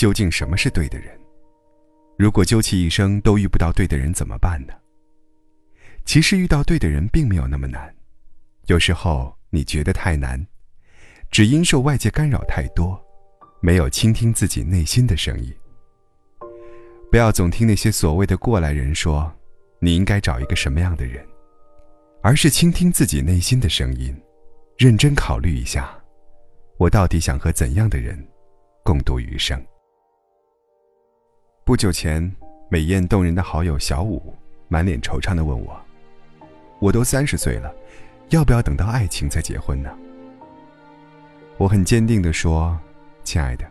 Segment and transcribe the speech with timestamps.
[0.00, 1.12] 究竟什么是对的人？
[2.16, 4.72] 如果究其一生都遇不到对的人怎么办呢？
[6.06, 7.94] 其实遇到对的人并没有那么难，
[8.68, 10.42] 有时候你觉得太难，
[11.30, 12.98] 只因受外界干扰太多，
[13.60, 15.54] 没有倾听自己内心的声音。
[17.10, 19.30] 不要总听那些所谓的过来人说
[19.80, 21.22] 你应该找一个什么样的人，
[22.22, 24.18] 而是倾听自己内心的声音，
[24.78, 25.94] 认真考虑一下，
[26.78, 28.18] 我到底想和怎样的人
[28.82, 29.62] 共度余生。
[31.62, 32.34] 不久前，
[32.68, 34.34] 美艳动人的好友小五
[34.66, 35.80] 满脸惆怅地问我
[36.80, 37.72] ：“我都三十岁了，
[38.30, 39.90] 要不要等到爱情再结婚呢？”
[41.58, 42.76] 我很坚定地说
[43.22, 43.64] ：“亲爱的，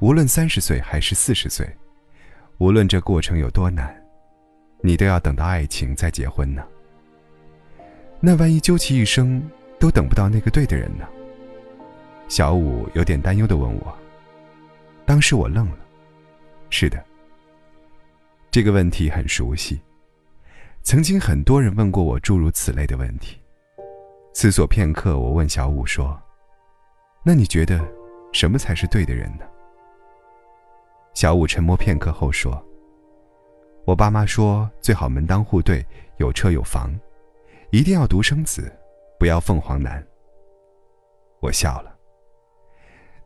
[0.00, 1.66] 无论三十岁还是四十岁，
[2.58, 3.94] 无论这过程有多难，
[4.82, 6.62] 你都要等到爱情再结婚呢。
[8.20, 9.42] 那万一究其一生
[9.78, 11.06] 都等不到那个对的人呢？”
[12.28, 13.96] 小五有点担忧地问我。
[15.06, 15.78] 当时我愣了。
[16.70, 17.02] 是的，
[18.50, 19.80] 这个问题很熟悉，
[20.82, 23.40] 曾经很多人问过我诸如此类的问题。
[24.34, 26.20] 思索片刻，我问小五说
[27.24, 27.80] ：“那你觉得，
[28.32, 29.44] 什么才是对的人呢？”
[31.14, 32.62] 小五沉默片刻后说
[33.84, 35.84] ：“我爸妈说最好门当户对，
[36.18, 36.94] 有车有房，
[37.72, 38.72] 一定要独生子，
[39.18, 40.06] 不要凤凰男。”
[41.40, 41.96] 我笑了。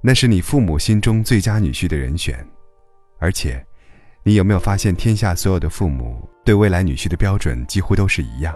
[0.00, 2.46] 那是你父母心中最佳女婿的人选。
[3.22, 3.64] 而且，
[4.24, 8.52] 你有没有发现，天下所有的父母对未来女婿的标准几乎都是一样？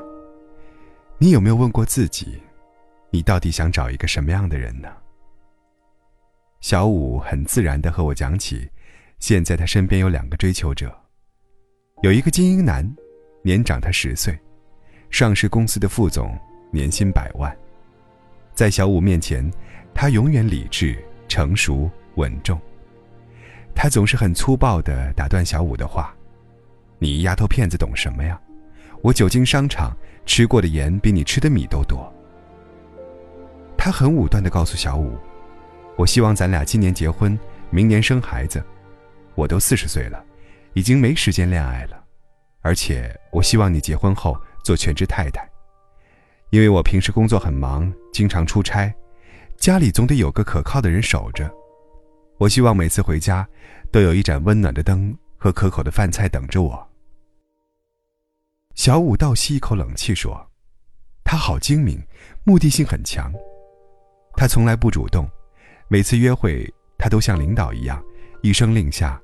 [1.18, 2.42] 你有没有问过自己，
[3.10, 4.88] 你到底想找一个什么样的人呢？
[6.60, 8.68] 小五很自然地和我讲起，
[9.20, 10.92] 现在他身边有两个追求者，
[12.02, 12.84] 有一个精英男，
[13.42, 14.36] 年长他十岁，
[15.10, 16.36] 上市公司的副总，
[16.72, 17.56] 年薪百万。
[18.52, 19.48] 在小五面前，
[19.94, 22.60] 他永远理智、成熟、稳重。
[23.78, 26.12] 他总是很粗暴地打断小五的话
[26.98, 28.40] ：“你丫头片子懂什么呀？
[29.02, 29.94] 我久经商场，
[30.24, 32.10] 吃过的盐比你吃的米都多。”
[33.76, 35.16] 他很武断地告诉小五
[35.94, 37.38] ：“我希望咱俩今年结婚，
[37.68, 38.64] 明年生孩子。
[39.34, 40.24] 我都四十岁了，
[40.72, 42.02] 已经没时间恋爱了。
[42.62, 45.46] 而且我希望你结婚后做全职太太，
[46.48, 48.92] 因为我平时工作很忙，经常出差，
[49.58, 51.48] 家里总得有个可靠的人守着。”
[52.38, 53.48] 我希望每次回家，
[53.90, 56.86] 都有一盏温暖的灯和可口的饭菜等着我。
[58.74, 60.46] 小五倒吸一口冷气说
[61.24, 61.98] ：“他好精明，
[62.44, 63.32] 目的性很强。
[64.34, 65.26] 他从来不主动，
[65.88, 68.04] 每次约会他都像领导一样，
[68.42, 69.18] 一声令下，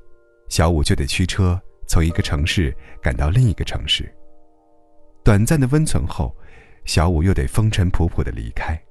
[0.48, 4.10] 小五就得驱车从一个城市赶到另一个城市。
[5.22, 6.34] 短暂的温存后，
[6.86, 8.82] 小五又得风尘仆仆的离开。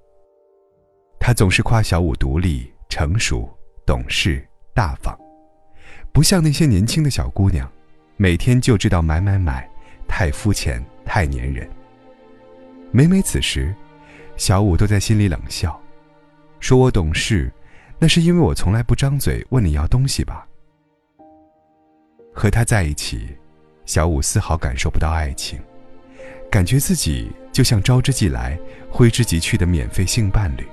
[1.19, 3.49] 他总是夸小五独立成熟。”
[3.91, 4.41] 懂事
[4.73, 5.13] 大方，
[6.13, 7.69] 不像那些年轻的小姑娘，
[8.15, 9.69] 每天就知道买买买，
[10.07, 11.69] 太肤浅，太粘人。
[12.89, 13.75] 每每此时，
[14.37, 15.77] 小五都在心里冷笑，
[16.61, 17.51] 说我懂事，
[17.99, 20.47] 那是因为我从来不张嘴问你要东西吧。
[22.33, 23.27] 和他在一起，
[23.85, 25.59] 小五丝毫感受不到爱情，
[26.49, 28.57] 感觉自己就像招之即来，
[28.89, 30.65] 挥之即去的免费性伴侣。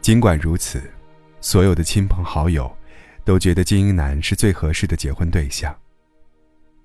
[0.00, 0.90] 尽管如此。
[1.40, 2.70] 所有的亲朋好友
[3.24, 5.74] 都觉得精英男是最合适的结婚对象。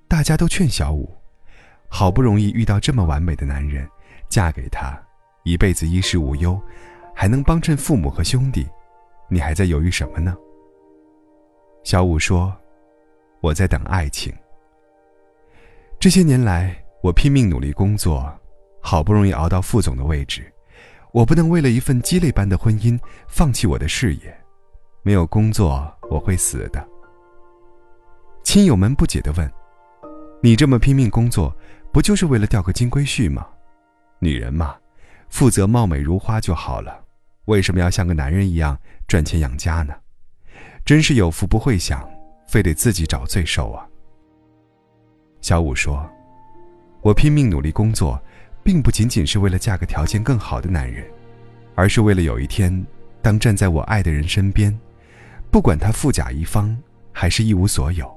[0.07, 1.13] 大家都劝小五，
[1.89, 3.87] 好不容易遇到这么完美的男人，
[4.29, 4.97] 嫁给他，
[5.43, 6.59] 一辈子衣食无忧，
[7.13, 8.65] 还能帮衬父母和兄弟，
[9.29, 10.35] 你还在犹豫什么呢？
[11.83, 12.55] 小五说
[13.41, 14.33] ：“我在等爱情。
[15.99, 18.31] 这些年来，我拼命努力工作，
[18.81, 20.49] 好不容易熬到副总的位置，
[21.11, 22.97] 我不能为了一份鸡肋般的婚姻
[23.27, 24.35] 放弃我的事业。”
[25.05, 26.83] 没有工作，我会死的。
[28.43, 29.47] 亲友们不解地问
[30.41, 31.55] ：“你这么拼命工作，
[31.93, 33.45] 不就是为了钓个金龟婿吗？
[34.17, 34.75] 女人嘛，
[35.29, 36.99] 负责貌美如花就好了，
[37.45, 38.75] 为什么要像个男人一样
[39.07, 39.93] 赚钱养家呢？
[40.83, 42.03] 真是有福不会享，
[42.47, 43.85] 非得自己找罪受啊！”
[45.39, 46.03] 小五说
[47.03, 48.19] ：“我拼命努力工作，
[48.63, 51.05] 并不仅仅是为了嫁个条件更好的男人，
[51.75, 52.83] 而是为了有一天，
[53.21, 54.75] 当站在我爱的人身边。”
[55.55, 56.77] 不管他富甲一方
[57.13, 58.13] 还是一无所有，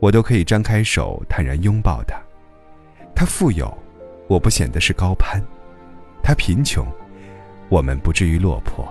[0.00, 2.14] 我都可以张开手坦然拥抱他。
[3.14, 3.74] 他富有，
[4.28, 5.40] 我不显得是高攀；
[6.22, 6.86] 他贫穷，
[7.70, 8.86] 我们不至于落魄。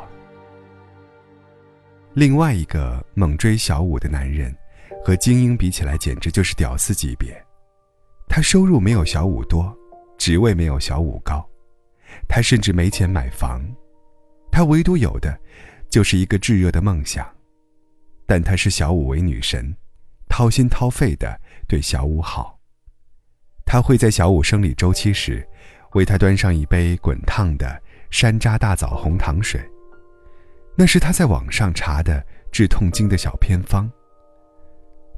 [2.13, 4.51] 另外一个猛追小五的男人，
[5.05, 7.31] 和精英比起来，简直就是屌丝级别。
[8.27, 9.71] 他收入没有小五多，
[10.17, 11.47] 职位没有小五高，
[12.27, 13.63] 他甚至没钱买房，
[14.51, 15.39] 他唯独有的，
[15.91, 17.23] 就是一个炙热的梦想。
[18.31, 19.75] 但他视小五为女神，
[20.29, 21.37] 掏心掏肺的
[21.67, 22.57] 对小五好。
[23.65, 25.45] 他会在小五生理周期时，
[25.95, 27.77] 为他端上一杯滚烫的
[28.09, 29.59] 山楂大枣红糖水。
[30.77, 33.91] 那是他在网上查的治痛经的小偏方。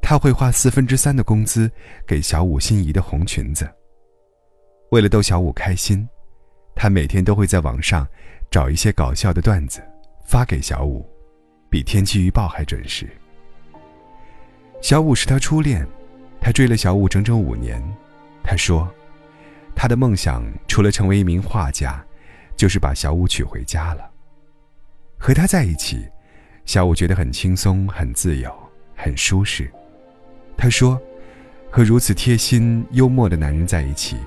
[0.01, 1.69] 他会花四分之三的工资
[2.07, 3.71] 给小五心仪的红裙子。
[4.89, 6.09] 为了逗小五开心，
[6.73, 8.07] 他每天都会在网上
[8.49, 9.83] 找一些搞笑的段子
[10.25, 11.07] 发给小五，
[11.73, 13.09] 比天气预报还准时。
[14.79, 15.83] 小五是他初恋，
[16.39, 17.81] 他追了小五整整五年。
[18.43, 18.87] 他说，
[19.75, 21.99] 他的梦想除了成为一名画家，
[22.55, 24.07] 就是把小五娶回家了。
[25.17, 26.07] 和他在一起，
[26.63, 28.55] 小五觉得很轻松、很自由、
[28.95, 29.67] 很舒适。
[30.55, 31.01] 他说
[31.71, 34.17] ：“和如此贴心、幽默的男人在一起，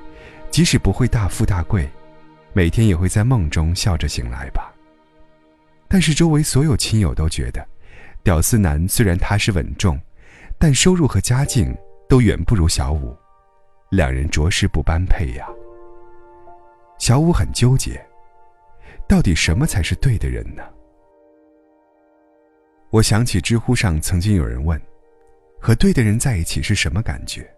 [0.51, 1.89] 即使不会大富大贵，
[2.53, 4.73] 每天也会在梦中笑着醒来吧。”
[5.97, 7.67] 但是周围所有亲友都觉得，
[8.23, 9.99] 屌丝男虽然踏实稳重，
[10.59, 11.75] 但收入和家境
[12.07, 13.17] 都远不如小五，
[13.89, 15.49] 两人着实不般配呀。
[16.99, 17.99] 小五很纠结，
[19.09, 20.63] 到底什么才是对的人呢？
[22.91, 24.79] 我想起知乎上曾经有人问。
[25.59, 27.51] 和对的人在一起是什么感觉？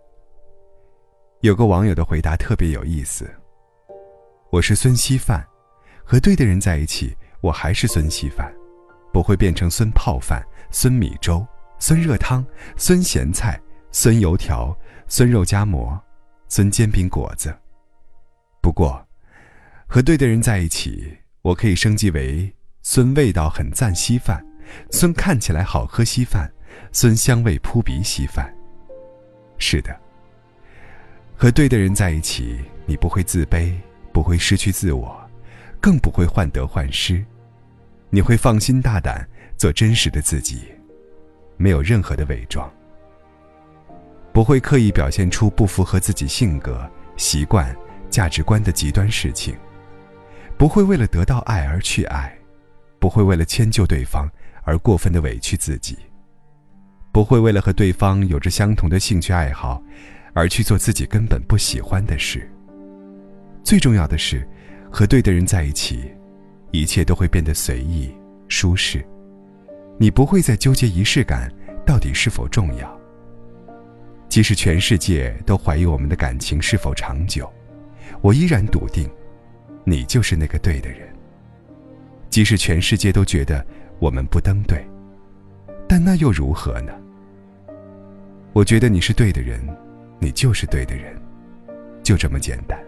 [1.41, 3.29] 有个网友的回答特别有意思。
[4.51, 5.45] 我是孙稀饭，
[6.05, 8.53] 和对的人在一起，我还是孙稀饭，
[9.13, 11.47] 不会变成孙泡饭、孙米粥、
[11.79, 12.45] 孙热汤、
[12.77, 13.61] 孙咸菜、
[13.93, 14.77] 孙油条、
[15.07, 15.99] 孙肉夹馍、
[16.49, 17.57] 孙煎饼果子。
[18.61, 19.07] 不过，
[19.87, 22.53] 和对的人在一起，我可以升级为
[22.83, 24.45] 孙味道很赞稀饭，
[24.91, 26.53] 孙看起来好喝稀饭。
[26.93, 28.55] 孙香味扑鼻稀饭。
[29.59, 29.95] 是的，
[31.37, 33.75] 和对的人在一起，你不会自卑，
[34.13, 35.28] 不会失去自我，
[35.81, 37.25] 更不会患得患失，
[38.11, 39.27] 你会放心大胆
[39.57, 40.63] 做真实的自己，
[41.57, 42.71] 没有任何的伪装，
[44.33, 47.75] 不会刻意表现出不符合自己性格、习惯、
[48.11, 49.57] 价值观的极端事情，
[50.57, 52.37] 不会为了得到爱而去爱，
[52.99, 54.29] 不会为了迁就对方
[54.65, 55.97] 而过分的委屈自己。
[57.11, 59.83] 不会为了和对方有着相同的兴趣爱好，
[60.35, 62.49] 而去做自己根本不喜欢的事。
[63.65, 64.47] 最重要的是，
[64.91, 66.11] 和对的人在一起，
[66.71, 68.13] 一切都会变得随意、
[68.49, 69.05] 舒适。
[69.99, 71.53] 你不会再纠结仪式感
[71.85, 72.99] 到底是否重要。
[74.29, 77.51] 即使全世界都怀疑我们的感情是否长久，
[78.21, 79.09] 我依然笃定，
[79.85, 81.09] 你就是那个对的人。
[82.31, 83.65] 即使全世界都觉得
[83.99, 84.87] 我们不登对，
[85.89, 86.93] 但那又如何呢？
[88.53, 89.61] 我觉得你是对的人，
[90.21, 91.17] 你就是对的人，
[92.03, 92.79] 就这么简单。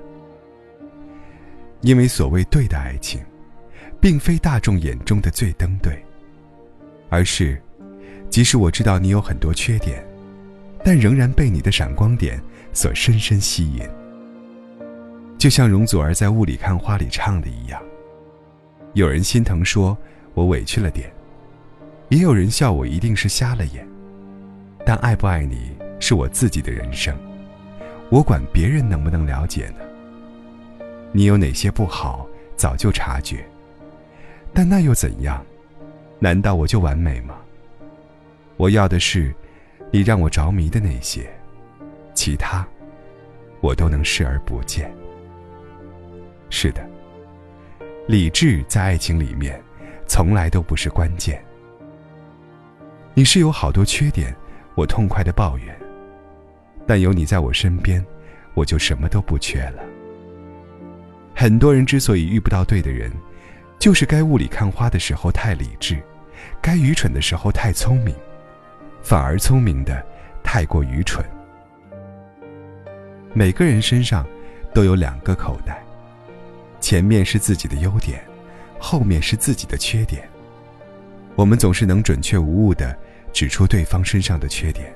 [1.83, 3.21] 因为所谓对的爱情，
[4.01, 6.03] 并非大众眼中的最登对，
[7.09, 7.61] 而是，
[8.29, 10.05] 即使我知道你有很多缺点，
[10.85, 12.41] 但仍然被你的闪光点
[12.73, 13.89] 所深深吸引。
[15.39, 17.83] 就像容祖儿在《雾里看花》里唱的一样，
[18.93, 19.97] 有人心疼说
[20.35, 21.11] 我委屈了点，
[22.11, 23.87] 也有人笑我一定是瞎了眼。
[24.85, 27.17] 但爱不爱你是我自己的人生，
[28.11, 29.90] 我管别人能不能了解呢？
[31.13, 32.27] 你有哪些不好，
[32.57, 33.45] 早就察觉，
[34.53, 35.45] 但那又怎样？
[36.19, 37.37] 难道我就完美吗？
[38.57, 39.35] 我要的是
[39.91, 41.29] 你让我着迷的那些，
[42.15, 42.67] 其他
[43.61, 44.93] 我都能视而不见。
[46.51, 46.87] 是的，
[48.07, 49.61] 理智在爱情里面
[50.07, 51.43] 从来都不是关键。
[53.15, 54.35] 你是有好多缺点。
[54.77, 55.77] 我痛快的抱怨，
[56.87, 58.03] 但有你在我身边，
[58.55, 59.83] 我就什么都不缺了。
[61.41, 63.11] 很多人之所以遇不到对的人，
[63.79, 65.99] 就是该雾里看花的时候太理智，
[66.61, 68.15] 该愚蠢的时候太聪明，
[69.03, 70.05] 反而聪明的
[70.43, 71.25] 太过愚蠢。
[73.33, 74.27] 每个人身上
[74.75, 75.83] 都有两个口袋，
[76.79, 78.23] 前面是自己的优点，
[78.79, 80.29] 后面是自己的缺点。
[81.37, 82.95] 我们总是能准确无误的。
[83.33, 84.93] 指出对方身上的缺点，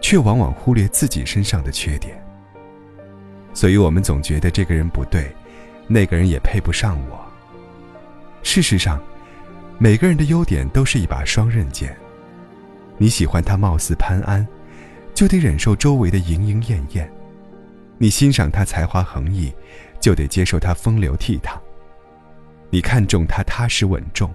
[0.00, 2.16] 却往往忽略自己身上的缺点。
[3.52, 5.30] 所以，我们总觉得这个人不对，
[5.92, 7.20] 那个人也配不上我。
[8.44, 9.02] 事实上，
[9.76, 11.94] 每个人的优点都是一把双刃剑。
[12.96, 14.46] 你喜欢他貌似潘安，
[15.12, 17.04] 就得忍受周围的莺莺燕燕；
[17.98, 19.52] 你欣赏他才华横溢，
[19.98, 21.58] 就得接受他风流倜傥；
[22.70, 24.32] 你看重他踏实稳重，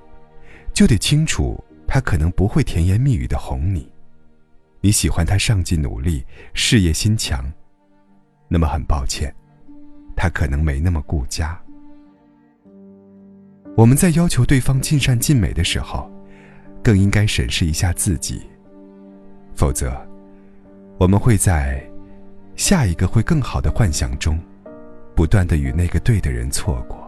[0.74, 3.88] 就得清楚他可能不会甜言蜜语的哄你；
[4.82, 7.50] 你喜欢他上进努力、事业心强，
[8.50, 9.34] 那么很抱歉，
[10.26, 11.56] 他可能没那么顾家。
[13.78, 16.12] 我们在要求对方尽善尽美的时候，
[16.84, 18.42] 更应该审视一下自己。
[19.54, 19.96] 否则，
[20.98, 21.88] 我们会在
[22.56, 24.40] 下一个会更好的幻想中，
[25.16, 27.08] 不断的与那个对的人错过。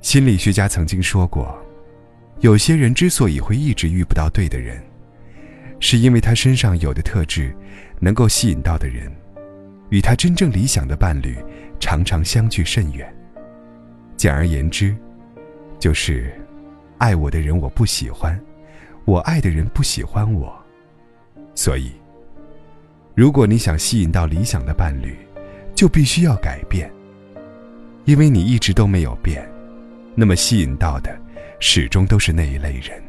[0.00, 1.54] 心理学家曾经说过，
[2.40, 4.82] 有些人之所以会一直遇不到对的人，
[5.78, 7.54] 是因为他身上有的特质，
[8.00, 9.14] 能够吸引到的人，
[9.90, 11.36] 与他真正理想的伴侣，
[11.78, 13.12] 常常相距甚远。
[14.16, 14.96] 简而言之，
[15.78, 16.32] 就是，
[16.98, 18.38] 爱我的人我不喜欢，
[19.04, 20.56] 我爱的人不喜欢我。
[21.54, 21.92] 所以，
[23.14, 25.16] 如果你想吸引到理想的伴侣，
[25.74, 26.90] 就必须要改变。
[28.04, 29.46] 因为你一直都没有变，
[30.14, 31.16] 那么吸引到的，
[31.60, 33.02] 始终都是那一类人，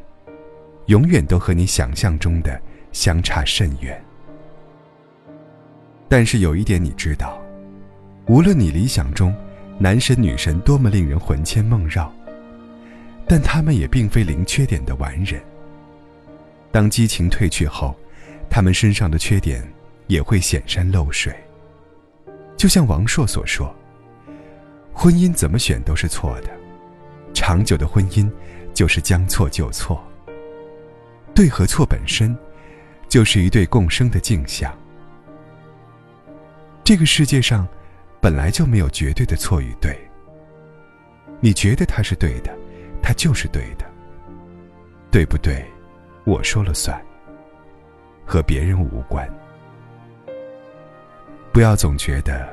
[0.88, 2.60] 永远都和你想象中的
[2.92, 4.04] 相差甚远。
[6.10, 7.42] 但是有一点你知道，
[8.28, 9.36] 无论你理想中。
[9.80, 12.12] 男神女神多么令人魂牵梦绕，
[13.28, 15.40] 但他们也并非零缺点的完人。
[16.72, 17.96] 当激情褪去后，
[18.50, 19.64] 他们身上的缺点
[20.08, 21.32] 也会显山露水。
[22.58, 23.72] 就像王朔所说
[24.92, 26.50] ：“婚姻怎么选都是错的，
[27.36, 28.28] 长久的婚姻
[28.74, 30.04] 就是将错就错。
[31.36, 32.36] 对和错本身，
[33.08, 34.76] 就是一对共生的镜像。
[36.88, 37.68] 这个世界上。”
[38.20, 39.96] 本来就没有绝对的错与对。
[41.40, 42.52] 你觉得他是对的，
[43.02, 43.86] 他就是对的。
[45.12, 45.64] 对不对？
[46.26, 47.00] 我说了算。
[48.26, 49.30] 和别人无关。
[51.54, 52.50] 不要总觉得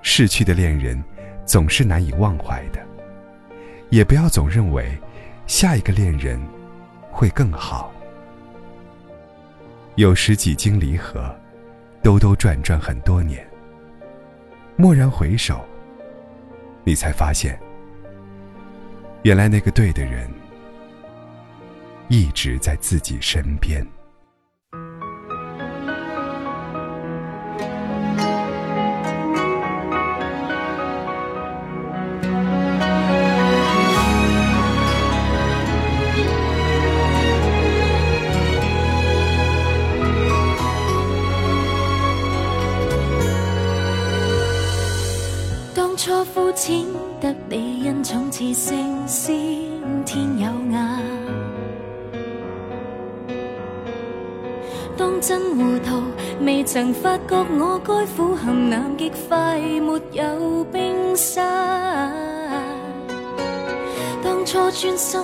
[0.00, 1.00] 逝去的恋人
[1.44, 2.80] 总是难以忘怀的，
[3.90, 4.96] 也不要总认为
[5.46, 6.40] 下一个恋人
[7.10, 7.92] 会更好。
[9.96, 11.32] 有时几经离合，
[12.02, 13.45] 兜兜转转很多年。
[14.78, 15.64] 蓦然回首，
[16.84, 17.58] 你才发现，
[19.22, 20.28] 原来那个对的人
[22.08, 23.86] 一直在自己身边。
[48.38, 49.34] 似星先
[50.04, 51.02] 天有眼。
[54.94, 56.02] 当真糊涂，
[56.44, 62.12] 未曾发觉我该苦含南极快没有冰山。
[64.22, 65.18] 当初专心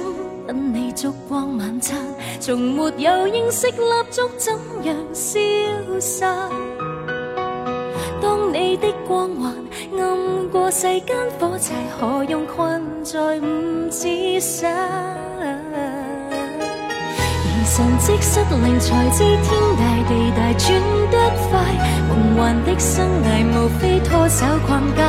[0.47, 2.01] 等你烛光晚餐，
[2.41, 4.55] 从没有认识蜡烛怎
[4.85, 5.39] 样消
[6.01, 6.49] 散。
[8.23, 9.62] 当你的光环。
[10.63, 14.73] 过世间火柴，何用困在五指山？
[17.45, 21.19] 疑神即失灵，才知天大地大，转得
[21.51, 21.59] 快。
[22.09, 25.03] 梦幻的生涯，无非拖手逛街，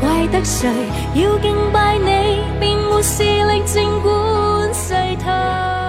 [0.00, 0.70] 怪得谁
[1.14, 5.79] 要敬拜你，便没视力静观世态。